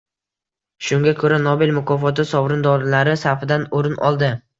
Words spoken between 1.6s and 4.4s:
mukofoti sovrindorlari safidan o‘rin oldi